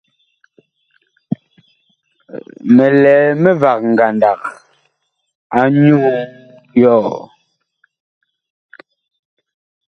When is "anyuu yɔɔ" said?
5.59-7.15